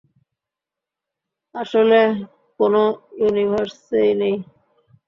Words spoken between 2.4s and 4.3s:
কোনো ইউনিভার্সেই